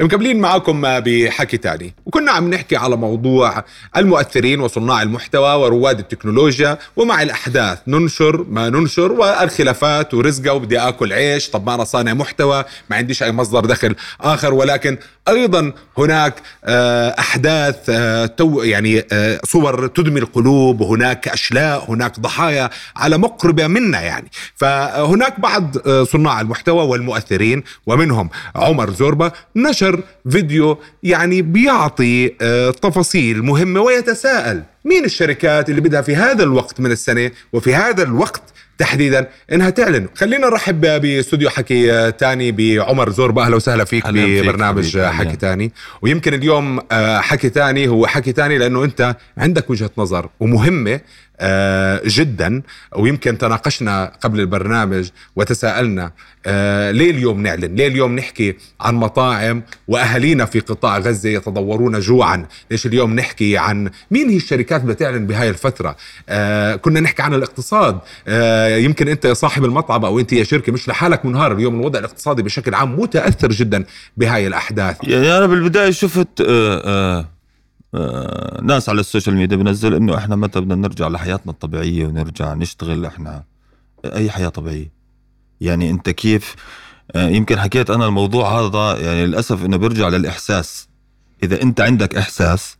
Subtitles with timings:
[0.00, 1.94] مكملين معكم بحكي تاني.
[2.06, 3.64] وكنا عم نحكي على موضوع
[3.96, 7.78] المؤثرين وصناع المحتوى ورواد التكنولوجيا ومع الأحداث.
[7.86, 11.48] ننشر ما ننشر والخلافات ورزقة وبدي أكل عيش.
[11.50, 14.54] طب ما أنا صانع محتوى ما عنديش أي مصدر دخل آخر.
[14.54, 14.98] ولكن
[15.28, 20.80] أيضا هناك آه، أحداث آه، تو يعني آه، صور تدمي القلوب.
[20.80, 24.30] وهناك أشلاء هناك ضحايا على مقربة منا يعني.
[24.54, 33.42] فهناك بعض صناع المحتوى والمؤثرين ومنهم عمر زوربا نشر نشر فيديو يعني بيعطي آه، تفاصيل
[33.42, 34.62] مهمة ويتساءل.
[34.84, 38.42] مين الشركات اللي بدها في هذا الوقت من السنة وفي هذا الوقت
[38.78, 40.06] تحديدا؟ انها تعلن.
[40.14, 45.72] خلينا نرحب باستوديو حكي تاني بعمر زوربا أهلا وسهلا فيك ببرنامج فيك حكي تاني.
[46.02, 47.88] ويمكن اليوم آه، حكي تاني.
[47.88, 50.92] هو حكي تاني لأنه أنت عندك وجهة نظر ومهمة.
[50.92, 51.00] آه،
[52.06, 52.62] جدا.
[52.96, 56.12] ويمكن تناقشنا قبل البرنامج وتساءلنا
[56.46, 62.46] آه، ليه اليوم نعلن؟ ليه اليوم نحكي عن مطاعم وأهالينا في قطاع غزة يتضورون جوعا؟
[62.70, 65.96] ليش اليوم نحكي عن مين هي الشركات بتعلن بهاي الفترة؟
[66.28, 67.98] آه، كنا نحكي عن الاقتصاد.
[68.84, 71.80] يمكن أنت يا صاحب المطعم أو أنت يا شركة مش لحالك منهار اليوم.
[71.80, 73.84] الوضع الاقتصادي بشكل عام متأثر جدا
[74.16, 74.96] بهاي الأحداث.
[75.02, 76.44] يعني أنا بالبداية شفت آه
[76.84, 77.28] آه آه،
[78.62, 83.44] ناس على السوشيال ميديا بنزل إنه إحنا متى بدنا نرجع لحياتنا الطبيعية ونرجع نشتغل إحنا
[84.04, 84.92] أي حياة طبيعية؟
[85.60, 86.56] يعني أنت كيف؟
[87.14, 90.88] آه، يمكن حكيت أنا الموضوع هذا يعني للأسف إنه بيرجع للإحساس.
[91.42, 92.76] إذا أنت عندك إحساس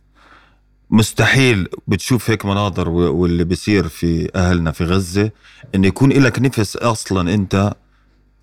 [0.89, 5.31] مستحيل بتشوف هيك مناظر واللي بيصير في أهلنا في غزة
[5.75, 7.73] إنه يكون لك نفس أصلا أنت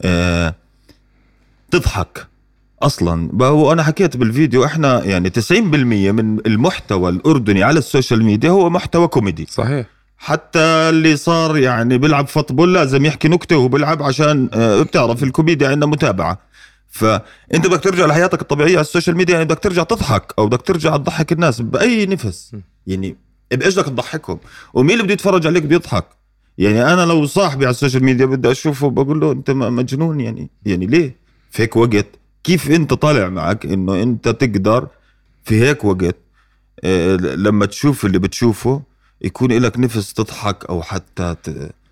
[0.02, 0.54] آه
[1.70, 2.26] تضحك.
[2.82, 3.30] أصلا.
[3.50, 5.52] وأنا حكيت بالفيديو إحنا يعني 90%
[6.12, 9.46] من المحتوى الأردني على ال social media هو محتوى كوميدي.
[9.50, 9.86] صحيح.
[10.18, 15.86] حتى اللي صار يعني بيلعب football لازم يحكي نكته وبيلعب عشان آه، بتعرف الكوميديا عندنا
[15.86, 16.38] متابعة.
[16.88, 20.62] فأنت بدك ترجع لحياتك الطبيعية على ال social media يعني بدك ترجع تضحك أو بدك
[20.62, 22.56] ترجع تضحك الناس بأي نفس.
[22.86, 23.16] يعني
[23.50, 24.38] بايش بدك تضحكهم؟
[24.74, 26.04] ومين اللي بده يتفرج عليك بيضحك؟
[26.58, 30.50] يعني أنا لو صاحبي على ال social media بدي أشوفه بقول له أنت مجنون يعني
[30.66, 31.16] يعني ليه؟
[31.50, 32.06] في هيك وقت.
[32.46, 34.88] كيف انت طالع معك انه انت تقدر
[35.44, 36.16] في هيك وقت
[36.84, 38.82] آه، لما تشوف اللي بتشوفه
[39.22, 41.36] يكون لك نفس تضحك أو حتى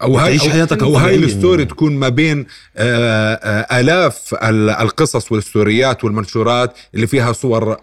[0.02, 2.46] أو هاي تعيش حياتك أو هاي الستوري تكون ما بين
[2.76, 4.34] آه، آه، آلاف
[4.82, 7.76] القصص والستوريات والمنشورات اللي فيها صور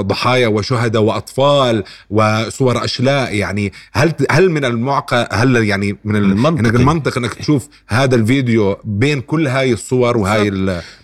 [0.00, 3.34] ضحايا وشهداء وأطفال وصور أشلاء.
[3.34, 9.20] يعني هل هل من المعقى هل يعني من المنطق المنطق إنك تشوف هذا الفيديو بين
[9.20, 10.50] كل هاي الصور وهاي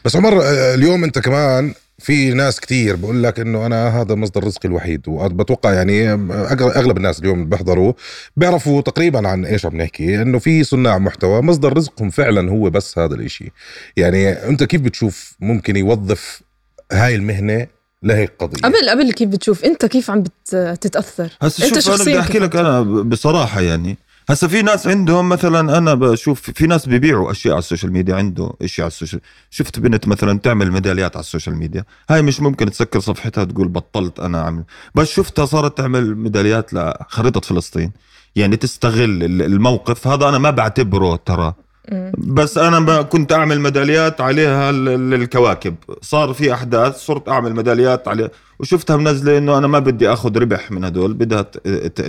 [0.05, 0.41] بس عمر
[0.75, 5.72] اليوم أنت كمان في ناس كتير بقول لك إنه أنا هذا مصدر رزقي الوحيد وبتوقع
[5.72, 6.12] يعني
[6.53, 7.93] أغلب الناس اليوم اللي بيحضروا
[8.37, 12.99] بيعرفوا تقريبا عن إيش عم نحكي إنه في صناع محتوى مصدر رزقهم فعلا هو بس
[12.99, 13.53] هذا الإشي.
[13.97, 16.43] يعني أنت كيف بتشوف ممكن يوظف
[16.93, 17.66] هاي المهنة
[18.03, 22.38] لهيك قضية؟ قبل قبل كيف بتشوف؟ أنت كيف عم بتتاثر هسه شوف أنا بدي أحكي
[22.38, 23.97] لك أنا بصراحة يعني
[24.31, 28.15] هسا في ناس عندهم مثلا أنا بشوف في ناس بيبيعوا أشياء على ال social media
[28.15, 29.21] عنده أشياء على ال social
[29.51, 31.84] شفت بنت مثلا تعمل ميداليات على ال social media.
[32.11, 34.65] هاي مش ممكن تسكر صفحتها تقول بطلت أنا أعمل.
[34.95, 37.93] بس شفتها صارت تعمل ميداليات لخريطة فلسطين.
[38.37, 40.07] يعني تستغل الموقف.
[40.07, 41.55] هذا أنا ما بعتبره ترى
[42.19, 48.97] بس أنا كنت أعمل ميداليات عليها الكواكب صار في أحداث صرت أعمل ميداليات عليها وشفتها
[48.97, 51.43] منزله إنه أنا ما بدي أخذ ربح من هدول بدها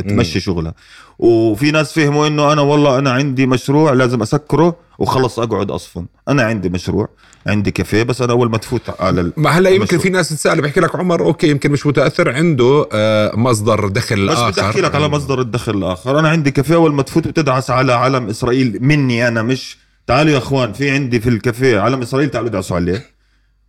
[0.02, 0.74] تمشي شغلها.
[1.20, 6.06] وفي ناس فهموا إنه أنا والله أنا عندي مشروع لازم أسكره وخلص أقعد أصفن.
[6.28, 7.10] أنا عندي مشروع
[7.48, 10.80] عندي كافيه بس أنا أول ما تفوت على ما هلا يمكن في ناس تسأل بحكي
[10.80, 14.50] لك عمر okay يمكن مش متأثر عنده آه، مصدر دخل بس آخر.
[14.50, 16.20] بس بدي أحكي لك على مصدر الدخل الآخر.
[16.20, 20.38] أنا عندي كافيه أول ما تفوت بتدعس على علم إسرائيل مني أنا مش تعالوا يا
[20.38, 23.06] أخوان في عندي في الكافيه علم إسرائيل تعالوا ادعسوا عليه.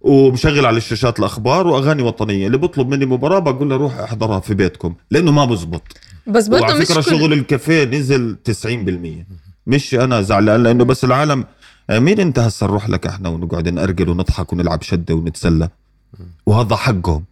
[0.01, 2.47] ومشغل على الشاشات الأخبار وأغاني وطنية.
[2.47, 5.83] اللي بيطلب مني مباراة بقول له روح احضرها في بيتكم لأنه ما بزبط.
[6.27, 9.25] بس برضه وعلى فكرة شغل الكافيه نزل 90%
[9.67, 11.45] مش أنا زعلان لأنه بس العالم.
[11.91, 15.69] آه، مين أنت هسه نروح لك إحنا ونقعد نأرجل ونضحك ونلعب شدة ونتسلى؟
[16.47, 17.25] وهذا حقهم.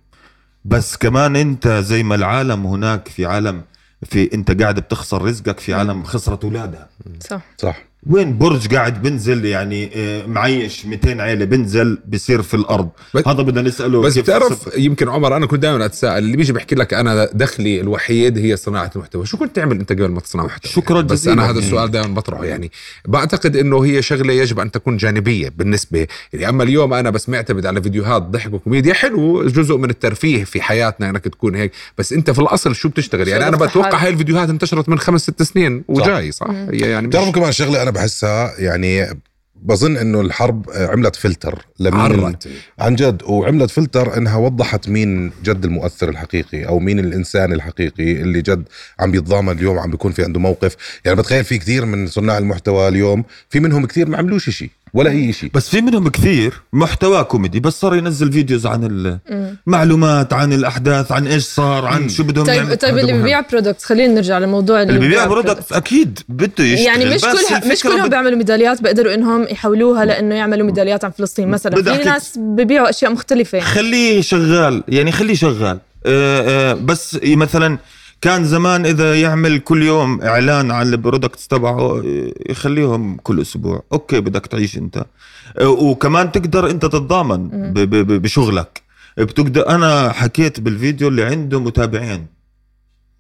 [0.64, 3.62] بس كمان أنت زي ما العالم هناك في عالم
[4.02, 6.88] في أنت قاعد بتخسر رزقك في عالم خسرت اولادها
[7.20, 7.43] صح.
[7.58, 7.89] صح.
[8.06, 12.88] وين برج قاعد بنزل يعني آه، معيش 200 عيلة بنزل بصير في الأرض.
[13.26, 16.75] هذا بدنا نسأله بس كيف بتعرف يمكن عمر أنا كنت دائما أتساءل اللي بيجي بيحكي
[16.75, 20.73] لك أنا دخلي الوحيد هي صناعة المحتوى شو كنت تعمل أنت قبل ما تصنع محتوى؟
[20.73, 21.29] شكراً يعني بس.
[21.29, 22.70] أنا هذا السؤال دائما بطرحه يعني.
[23.08, 27.67] بعتقد إنه هي شغلة يجب أن تكون جانبية بالنسبة يعني أما اليوم أنا بس معتمد
[27.67, 32.31] على فيديوهات ضحك وكوميديا حلو جزء من الترفيه في حياتنا إنك تكون هيك بس أنت
[32.31, 33.99] في الأصل شو بتشتغل؟ يعني أنا بتوقع.
[33.99, 37.98] هاي الفيديوهات انتشرت من خمس ست سنين وجاي صح؟ هي يعني بتعرفوا كمان شغلة أنا
[37.98, 39.20] بحسها يعني
[39.62, 42.48] بظن إنه الحرب عملت فلتر لمين عرت
[42.78, 48.42] عن جد وعملت فلتر إنها وضحت مين جد المؤثر الحقيقي أو مين الإنسان الحقيقي اللي
[48.42, 48.64] جد
[49.00, 50.76] عم بيتضامن اليوم عم بيكون في عنده موقف.
[51.04, 55.10] يعني بتخيل في كثير من صناع المحتوى اليوم في منهم كثير ما عملوش شيء ولا
[55.10, 58.84] اي شيء بس في منهم كثير محتوى كوميدي بس صار ينزل videos عن
[59.66, 62.75] المعلومات عن الأحداث عن إيش صار عن شو بدهم طيب يعملوا.
[62.75, 63.12] طيب اللي.
[63.12, 65.28] ببيع product خلينا نرجع لموضوع اللي بيبيع products.
[65.28, 69.42] product أكيد بده يشتغل يعني مش بس كلها مش كلهم بد- بيعملوا ميداليات بيقدروا إنهم
[69.50, 73.70] يحولوها لإنه يعملوا ميداليات عن فلسطين مثلا في ناس ببيعوا أشياء مختلفة يعني.
[73.70, 77.78] خليه شغال يعني خليه شغال آه، آه، بس مثلا
[78.20, 82.02] كان زمان إذا يعمل كل يوم إعلان عن ال products تبعه
[82.49, 83.82] يخليهم كل أسبوع.
[83.93, 85.05] أوكي بدك تعيش أنت.
[85.62, 87.49] وكمان تقدر أنت تتضامن
[88.05, 88.82] بشغلك.
[89.19, 92.26] بتقدر أنا حكيت بالفيديو اللي عنده متابعين.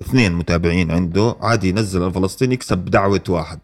[0.02, 3.58] اثنين متابعين عنده عادي ينزل الفلسطيني يكسب دعوة واحد.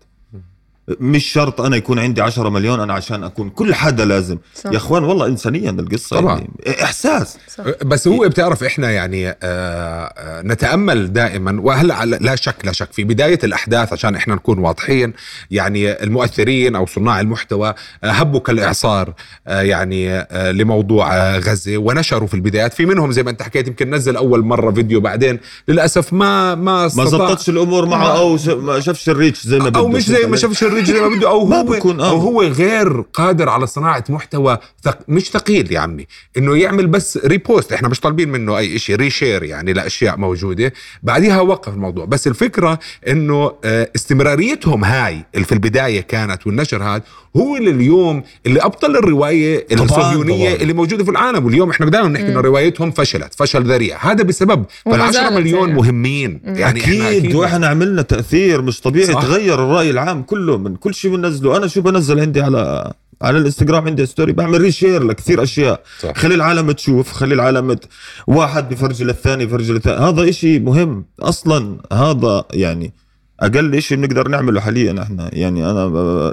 [1.01, 4.39] مش شرط أنا يكون عندي 10 مليون أنا عشان أكون كل حدا لازم.
[4.55, 4.71] صح.
[4.73, 6.39] يا إخوان والله انسانيا القصة طبعاً.
[6.39, 7.37] يعني إحساس.
[7.57, 7.65] صح.
[7.85, 11.61] بس هو بتعرف إحنا يعني آه، آه، نتأمل دائما.
[11.61, 12.93] وهلا لا شك لا شك.
[12.93, 15.13] في بداية الأحداث عشان إحنا نكون واضحين
[15.51, 17.75] يعني المؤثرين أو صناع المحتوى
[18.05, 19.15] آه، هبوا كالإعصار
[19.47, 22.75] آه، يعني آه، لموضوع آه، غزة ونشروا في البدايات.
[22.75, 25.39] في منهم زي ما أنت حكيت يمكن نزل أول مرة فيديو بعدين.
[25.69, 29.81] للأسف ما ما ما زبطتش الأمور معه أو ش- ما شافش الريتش زي ما بده
[29.81, 32.11] أو مش زي ما شافش الرجل زي ما بده أو هو بكون، آه.
[32.11, 34.99] أو هو غير قادر على صناعة محتوى ثق...
[35.09, 36.07] مش ثقيل يا عمي
[36.37, 41.41] إنه يعمل بس repost إحنا مش طالبين منه أي شيء reshare يعني لأشياء موجودة بعدها
[41.41, 42.79] وقف الموضوع بس الفكرة
[43.09, 47.03] إنه آه، استمراريتهم هاي اللي في البداية كانت والنشر هذا
[47.37, 50.55] هو اللي اليوم اللي أبطل الرواية الصهيونية.
[50.55, 54.65] اللي موجودة في العالم واليوم إحنا دائما بنحكي إنه روايتهم فشلت فشل ذريع هذا بسبب
[54.89, 55.81] فال10 زالت مليون يعني.
[55.81, 59.23] مهمين يعني أكيد وإحنا عملنا تأثير مش طبيعي صح.
[59.23, 61.57] تغير الرأي العام كله من كل شيء بنزله.
[61.57, 62.93] أنا شو بنزل عندي على
[63.23, 65.83] على الإنستغرام عندي story بعمل reshare لكثير أشياء.
[66.01, 66.17] صح.
[66.17, 67.85] خلي العالم تشوف خلي العالم ت...
[68.27, 71.79] واحد بفرج للثاني يفرج للثاني هذا إشي مهم أصلا.
[71.93, 72.93] هذا يعني
[73.41, 75.31] أقل شيء بنقدر نعمله حاليا إحنا.
[75.33, 75.87] يعني أنا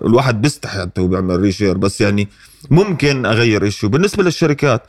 [0.06, 2.28] الواحد بيستحي حتى هو بيعمل reshare بس يعني
[2.70, 4.82] ممكن أغير شيء بالنسبة للشركات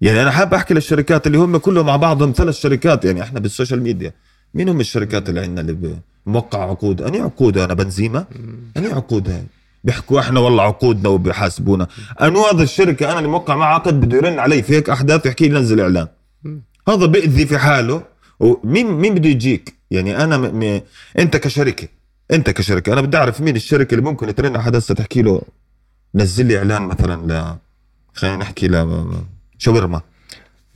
[0.00, 3.04] يعني أنا حابب أحكي للشركات اللي هم كلهم مع بعضهم ثلاث شركات.
[3.04, 4.12] يعني إحنا بال social media
[4.54, 7.02] مين هم الشركات اللي عندنا اللي موقع عقود.
[7.02, 8.26] أني عقود أنا بنزيمة؟
[8.76, 9.44] أني عقود هاي.
[9.84, 11.88] بيحكوا إحنا والله عقودنا وبيحاسبونا.
[12.20, 15.60] هذا الشركة أنا اللي موقع معه عقد بده يرن علي في هيك أحداث يحكي لي
[15.60, 16.08] نزل إعلان.
[16.88, 18.02] هذا بيأذي في حاله.
[18.40, 20.60] ومين مين بده يجيك؟ يعني أنا م...
[20.60, 20.80] م...
[21.18, 21.88] أنت كشركة
[22.30, 22.92] أنت كشركة.
[22.92, 25.42] أنا بدي أعرف مين الشركة اللي ممكن ترن على هسه تحكي له
[26.14, 27.56] نزل لي إعلان مثلا ل
[28.14, 29.06] خلينا نحكي ل
[29.58, 30.00] شاورما.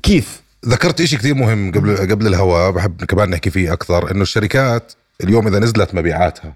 [0.02, 4.92] كيف؟ ذكرت إشي كثير مهم قبل قبل الهواء بحب كمان نحكي فيه أكثر إنه الشركات
[5.24, 6.54] اليوم إذا نزلت مبيعاتها.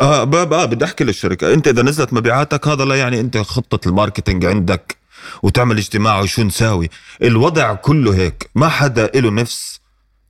[0.00, 1.54] آه باب آه بدي أحكي للشركة.
[1.54, 4.96] أنت إذا نزلت مبيعاتك هذا لا يعني أنت خطة ال marketing عندك
[5.42, 6.90] وتعمل اجتماع وشو نساوي.
[7.22, 8.50] الوضع كله هيك.
[8.54, 9.80] ما حدا له نفس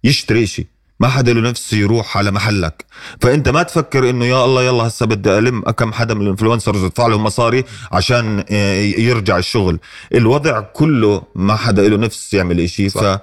[0.05, 0.67] يشتري شيء
[1.00, 2.84] ما حدا له نفس يروح على محلك.
[3.20, 6.84] فأنت ما تفكر إنه يا الله يلا هسه بدي ألم كم حدا من ال influencers
[6.84, 9.78] ادفع لهم مصاري عشان آه، يرجع الشغل.
[10.14, 12.88] الوضع كله ما حدا له نفس يعمل إشي.
[12.88, 13.20] صح.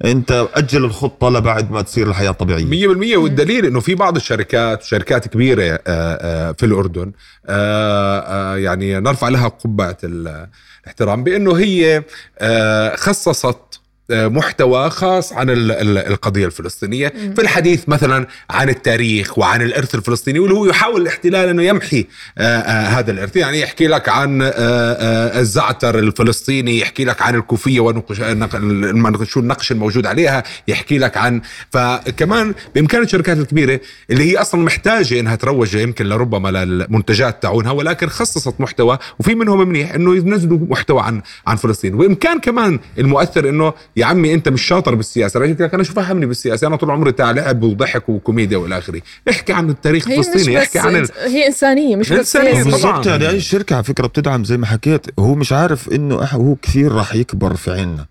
[0.00, 2.64] فانت أجل الخطة لبعد ما تصير الحياة طبيعية.
[2.64, 3.16] مية بالمية.
[3.16, 7.12] والدليل إنه في بعض الشركات شركات كبيرة آه، آه، في الأردن
[7.46, 10.46] آه، يعني نرفع لها قبعة ال-
[10.82, 12.02] الاحترام بإنه هي
[12.96, 17.08] خصصت محتوى خاص عن ال- ال- القضية الفلسطينية.
[17.08, 22.06] في الحديث مثلا عن التاريخ وعن الإرث الفلسطيني واللي هو يحاول الاحتلال أنه يمحي
[22.38, 23.36] آه، آه، هذا الإرث.
[23.36, 28.20] يعني يحكي لك عن آه، آه، الزعتر الفلسطيني يحكي لك عن الكوفية ونقش
[29.36, 35.34] النقش الموجود عليها يحكي لك عن فكمان بإمكان الشركات الكبيرة اللي هي أصلا محتاجة إنها
[35.36, 41.22] تروج يمكن لربما للمنتجات تاعونها ولكن خصصت محتوى وفي منهم منيح إنه ينزلوا محتوى عن
[41.46, 41.94] عن فلسطين.
[41.94, 45.40] وإمكان كمان المؤثر إنه يا عمي انت مش شاطر بالسياسة.
[45.40, 49.02] رجعت لك أنا شو فهمني بالسياسة؟ أنا طول عمري تاع لعب وضحك وكوميديا والى آخره.
[49.30, 51.08] احكي عن التاريخ الفلسطيني احكي عن ال...
[51.26, 52.08] هي إنسانية مش.
[52.08, 52.62] طبعاً.
[52.62, 53.06] بالضبط.
[53.06, 56.92] يعني أي شركة على فكرة بتدعم زي ما حكيت هو مش عارف إنه هو كثير
[56.92, 58.06] راح يكبر في عنا.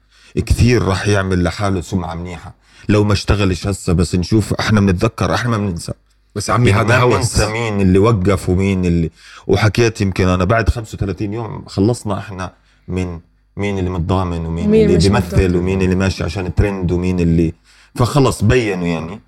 [0.46, 2.56] كثير راح يعمل لحاله سمعة منيحة.
[2.90, 5.92] لو ما اشتغلش هسه بس نشوف إحنا بنتذكر إحنا ما بننسى
[6.36, 7.42] بس عمي يعني هذا ما هوس.
[7.42, 9.12] مين اللي وقف ومين اللي
[9.48, 12.54] وحكيت يمكن أنا بعد 35 يوم خلصنا إحنا
[12.88, 13.20] من
[13.58, 15.56] مين اللي متضامن ومين مين اللي بيمثل متضامن.
[15.56, 17.54] ومين اللي ماشي عشان الترند ومين اللي
[17.96, 19.20] فخلص بينوا يعني.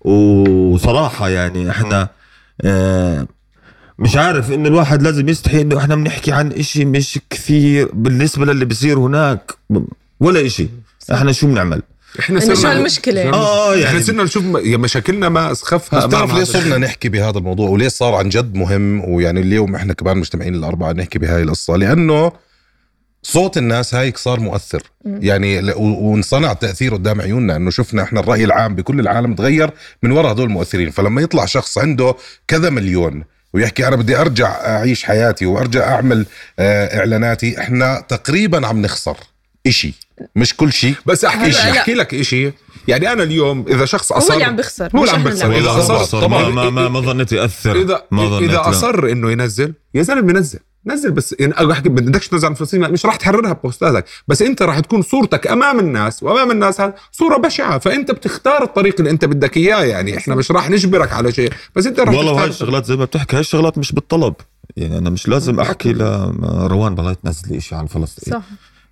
[0.00, 2.08] وصراحة يعني إحنا
[2.60, 3.26] آه
[3.98, 8.64] مش عارف إنه الواحد لازم يستحي إنه إحنا بنحكي عن إشي مش كثير بالنسبة للي
[8.64, 9.52] بيصير هناك
[10.20, 10.68] ولا إشي.
[11.12, 11.82] إحنا شو بنعمل؟
[12.20, 16.44] إحنا إنه شو المشكلة؟ آه يعني يعني إحنا صرنا نشوف مشاكلنا ما أسخفها بتعرف ليه
[16.44, 20.92] صرنا نحكي بهذا الموضوع؟ وليه صار عن جد مهم؟ ويعني اليوم إحنا كمان مجتمعين الأربعة
[20.92, 21.76] نحكي بهاي القصة.
[21.76, 22.32] لأنه
[23.22, 24.82] صوت الناس هايك صار مؤثر.
[25.04, 29.70] يعني وانصنع تأثير قدام عيوننا إنه شفنا إحنا الرأي العام بكل العالم تغير
[30.02, 30.90] من وراء هدول المؤثرين.
[30.90, 32.14] فلما يطلع شخص عنده
[32.48, 33.24] كذا مليون
[33.54, 36.26] ويحكي أنا بدي أرجع أعيش حياتي وأرجع أعمل
[36.58, 39.16] آه، إعلاناتي إحنا تقريبا عم نخسر
[39.66, 39.94] إشي.
[40.36, 41.70] مش كل شيء بس أحكي لا.
[41.70, 42.52] أحكي لك شيء
[42.88, 45.80] يعني أنا اليوم إذا شخص هو اصر اللي عم بيخسر هو اللي عم بيخسر.
[45.80, 48.68] أصر أصر طبعا ما, ما, ما, ظنيت يأثر إذا ما ظنيت اذا.
[48.70, 52.92] أصر إنه ينزل يا زلمة نزل نزل بس يعني أقول احكي بدكش تنزل عن فلسطين
[52.92, 57.36] مش راح تحررها ببوستاتك بس أنت راح تكون صورتك أمام الناس وأمام الناس هذا صورة
[57.36, 57.78] بشعة.
[57.78, 61.52] فأنت بتختار الطريق اللي أنت بدك إياه يعني إحنا مش راح نجبرك على شيء.
[61.76, 64.34] بس أنت راح والله تختار الشغلات زي ما بتحكي هاي الشغلات مش بالطلب.
[64.76, 68.34] يعني أنا مش لازم أحكي لروان والله تنزلي شيء عن فلسطين.
[68.34, 68.42] صح.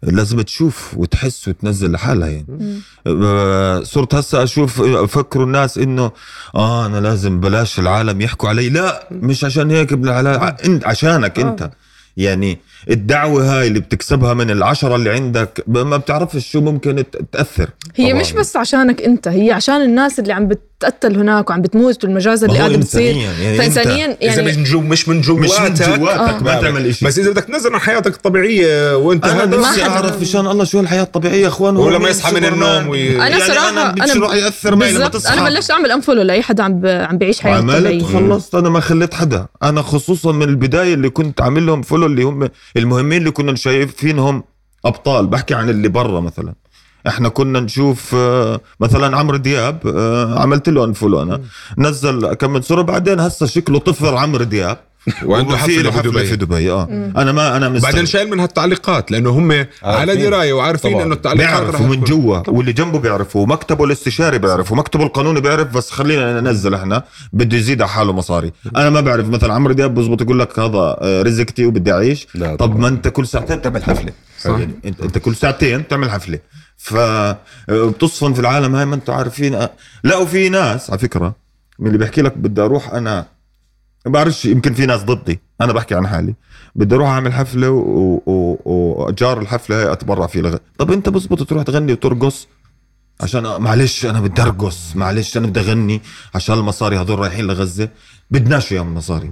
[0.03, 2.81] لازم تشوف وتحس وتنزل لحالها يعني.
[3.07, 6.11] آه، صرت هسه أشوف فكروا الناس إنه
[6.55, 8.69] آه أنا لازم بلاش العالم يحكوا علي.
[8.69, 11.71] لا مش عشان هيك ابن الحلال انت عشانك أنت.
[12.17, 12.59] يعني
[12.91, 17.71] الدعوة هاي اللي بتكسبها من العشرة اللي عندك ما بتعرفش شو ممكن تأثر.
[17.97, 18.21] هي طبعاً.
[18.21, 20.49] مش بس عشانك أنت هي عشان الناس اللي عم
[20.81, 23.17] بتقتل هناك وعم بتموت والمجازر اللي قاعدة بتصير.
[23.17, 26.61] يعني فإنسانيا إذا مش يعني من جو مش من مش من جواتك جواتك ما آه.
[26.61, 27.05] تعمل إشي.
[27.07, 30.81] بس إذا بدك تنزل عن حياتك الطبيعية وأنت أنا هذا نفسي أعرف مشان الله شو
[30.81, 34.21] الحياة الطبيعية يا أخوان هو ولما يصحى من؟ النوم وي- أنا يعني صراحة أنا شو
[34.21, 36.87] راح يأثر معي لما تصحى أنا بلشت أعمل unfollow لأي حدا عم ب...
[36.87, 39.47] عم بعيش حياته عملت وخلصت أنا ما خليت حدا.
[39.63, 44.45] أنا خصوصا من البداية اللي كنت عامل لهم follow اللي هم المهمين اللي كنا شايفينهم
[44.85, 45.27] أبطال.
[45.27, 46.55] بحكي عن اللي برا مثلا.
[47.07, 51.41] إحنا كنا نشوف آه، مثلا عمرو دياب آه، عملت له unfollow أنا
[51.79, 54.79] نزل كم من صورة بعدين هسه شكله طفل عمرو دياب.
[55.27, 56.25] وعنده حفلة له في دبي.
[56.25, 56.85] في دبي آه.
[57.17, 57.93] أنا ما أنا مستغرب.
[57.93, 61.05] بعدين شايل منها التعليقات لأنه هم على دراية وعارفين طبعاً.
[61.05, 65.75] إنه التعليقات بيعرفوا رح من جوا واللي جنبه بيعرفوا ومكتبه الاستشاري بيعرف ومكتبه القانوني بيعرف
[65.77, 67.05] بس خلينا ننزل إحنا.
[67.33, 68.53] بده يزيد على حاله مصاري.
[68.77, 72.27] أنا ما بعرف مثلا عمرو دياب بزبط يقول لك هذا آه، رزقتي وبدي أعيش.
[72.35, 72.79] لا طب.
[72.79, 74.13] ما أنت كل ساعتين تعمل حفلة.
[74.41, 74.51] صح.
[74.51, 76.39] يعني أنت كل ساعتين تعمل حفلة.
[76.83, 77.39] ف آه،
[78.35, 79.55] في العالم هاي ما أنتم عارفين.
[79.55, 79.71] آه،
[80.05, 81.35] لا وفي ناس على فكرة
[81.79, 83.27] من اللي بيحكي لك بدي أروح أنا
[84.07, 86.35] ما بعرفش يمكن في ناس ضدي أنا بحكي عن حالي.
[86.75, 90.57] بدي أروح أعمل حفلة و- و- واجار الحفلة هاي أتبرع فيه لغ...
[90.79, 92.49] طب أنت بزبط تروح تغني وترقص؟
[93.21, 96.01] عشان معلش أنا بدي أرقص معلش أنا بدي أغني
[96.35, 97.89] عشان المصاري هذول رايحين لغزة.
[98.31, 99.31] بدناش اياهم مصاري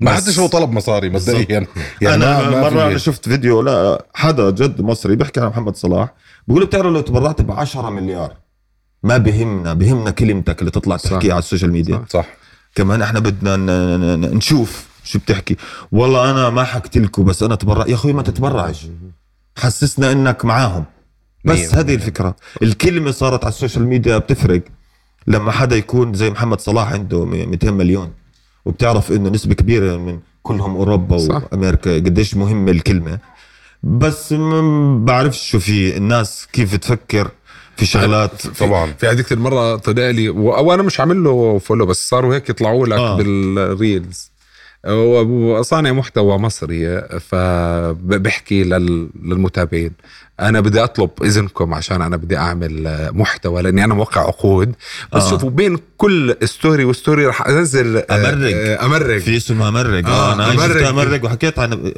[0.00, 1.66] ما حدش هو طلب مصاري مبدئيا.
[2.02, 5.76] يعني أنا ما- مره في- أنا شفت فيديو لا حدا جد مصري بيحكي عن محمد
[5.76, 6.14] صلاح
[6.48, 8.32] بيقول بتعرف لو تبرعت ب 10 مليار
[9.02, 11.10] ما بهمنا بهمنا كلمتك اللي تطلع صح.
[11.10, 12.04] تحكيها على ال social media.
[12.10, 12.26] صح.
[12.74, 13.56] كمان إحنا بدنا
[14.16, 15.56] نشوف شو بتحكي.
[15.92, 18.86] والله أنا ما حكيت لكم بس أنا تبرع يا أخوي ما تتبرعش.
[19.58, 20.84] حسسنا إنك معاهم.
[21.44, 21.94] بس هذه.
[21.94, 22.36] الفكرة.
[22.62, 24.62] الكلمة صارت على ال social media بتفرق.
[25.26, 28.12] لما حدا يكون زي محمد صلاح عنده م- 200 مليون.
[28.66, 31.42] وبتعرف إنه نسبة كبيرة من كلهم أوروبا صح.
[31.52, 33.18] وأمريكا قديش مهمه الكلمة
[33.82, 37.30] بس ما بعرفش شو في الناس كيف تفكر
[37.76, 42.34] في شغلات طبعا في هذيك المرة طلع لي وأنا مش عامل له follow بس صاروا
[42.34, 42.98] هيك يطلعوا لك.
[42.98, 43.16] آه.
[43.16, 44.30] بال reels
[44.86, 49.92] هو صانع محتوى مصري فبحكي لل- للمتابعين
[50.40, 54.68] أنا بدي أطلب إذنكم عشان أنا بدي أعمل محتوى لأني أنا موقع عقود
[55.12, 55.26] بس آه.
[55.26, 55.30] آه.
[55.30, 58.56] شوفوا بين كل ستوري وستوري رح أنزل آه، أمرق.
[58.56, 60.66] آه، أمرق في اسمه أمرق آه، آه أنا أمرق.
[60.66, 61.92] شفت أمرق وحكيت عن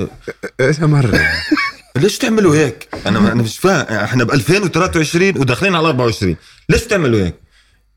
[0.61, 1.21] إيش أمرق
[1.97, 6.37] ليش تعملوا هيك؟ أنا أنا مش فاهم إحنا ب 2023 وداخلين على 24
[6.69, 7.35] ليش تعملوا هيك؟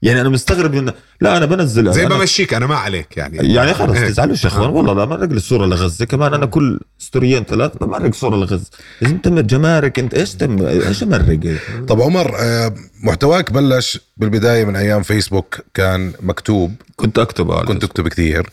[0.02, 0.92] يعني أنا مستغرب من
[1.22, 3.54] لا أنا بنزل زي أنا بمشيك أنا ما عليك يعني.
[3.54, 4.10] يعني خلص هيك.
[4.10, 4.70] تزعلوش يا إخوان.
[4.70, 6.06] والله لا مرق لي الصورة لغزة.
[6.06, 8.70] كمان أنا كل ستوريين ثلاث بمرق صورة لغزة.
[9.02, 11.40] لازم تمر جمارك أنت إيش تم إيش امرق
[11.88, 16.76] طب عمر آه، محتواك بلش بالبداية من أيام فيسبوك كان مكتوب.
[16.96, 18.50] كنت أكتب على كنت تكتب كثير.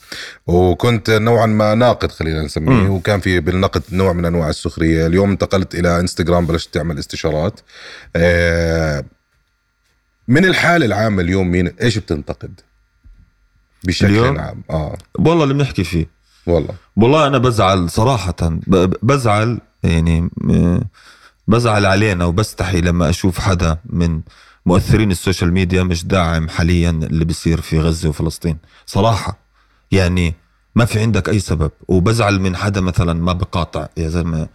[0.47, 2.88] وكنت نوعا ما ناقد خلينا نسميه.
[2.88, 5.07] وكان في بالنقد نوع من أنواع السخرية.
[5.07, 7.61] اليوم انتقلت إلى إنستغرام بلشت تعمل استشارات.
[8.17, 9.05] آه،
[10.29, 12.61] من الحالة العامة اليوم مين؟ إيش بتنتقد؟
[13.85, 14.99] بشكل اليوم؟ عام آه.
[15.19, 16.07] والله اللي بنحكي فيه.
[16.47, 16.75] والله.
[16.97, 18.37] والله أنا بزعل صراحة
[19.03, 20.31] بزعل يعني
[21.49, 24.21] بزعل علينا وبستحي لما أشوف حدا من
[24.67, 28.59] مؤثرين السوشيال ميديا مش داعم حاليا اللي بيصير في غزة وفلسطين.
[28.87, 29.39] صراحة
[29.93, 30.35] يعني
[30.75, 31.71] ما في عندك أي سبب.
[31.89, 33.89] وبزعل من حدا مثلا ما بقاطع.
[33.97, 34.49] يا زلمة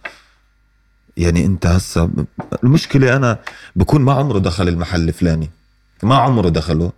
[1.16, 2.10] يعني أنت هسا
[2.64, 3.38] المشكلة أنا
[3.76, 5.50] بكون ما عمره دخل المحل الفلاني.
[6.04, 6.92] ما عمره دخله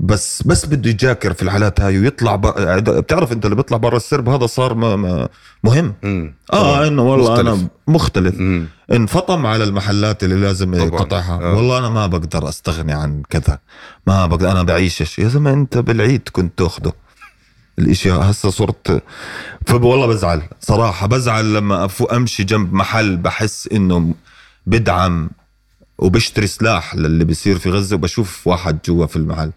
[0.00, 2.46] بس بس بده يجاكر في الحالات هاي ويطلع ب...
[2.90, 5.28] بتعرف انت اللي بيطلع برا السرب هذا صار ما ما
[5.64, 6.34] مهم مم.
[6.52, 7.48] آه إنه والله مختلف.
[7.48, 8.66] أنا مختلف مم.
[8.92, 10.74] انفطم على المحلات اللي لازم.
[10.74, 11.54] يقطعها آه.
[11.54, 13.58] والله أنا ما بقدر أستغني عن كذا
[14.06, 16.92] ما بقدر أنا بعيشش يا زلمة أنت بالعيد كنت تاخده
[17.78, 19.02] الإشي هسه صرت
[19.66, 24.14] فوالله بزعل صراحة بزعل لما أفو أمشي جنب محل بحس إنه
[24.66, 25.30] بدعم
[25.98, 29.50] وبشتري سلاح للي بيصير في غزة وبشوف واحد جوا في المحل.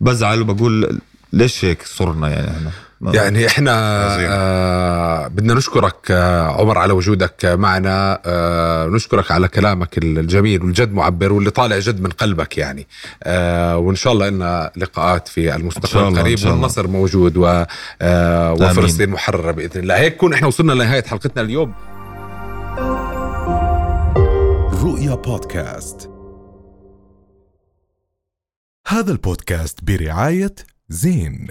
[0.00, 1.00] بزعل وبقول
[1.32, 2.70] ليش هيك صرنا يعني إحنا؟
[3.14, 3.72] يعني إحنا.
[4.28, 8.20] آه بدنا نشكرك آه عمر على وجودك معنا.
[8.24, 12.86] آه نشكرك على كلامك الجميل والجد معبر واللي طالع جد من قلبك يعني.
[13.22, 16.46] آه وإن شاء الله لنا لقاءات في المستقبل القريب.
[16.46, 17.64] والنصر موجود و
[18.02, 19.96] آه وفلسطين محررة بإذن الله.
[19.96, 21.74] هيك كون إحنا وصلنا لنهاية حلقتنا اليوم.
[25.06, 26.10] رؤيا بودكاست.
[28.86, 30.54] هذا البودكاست برعاية
[30.88, 31.48] زين.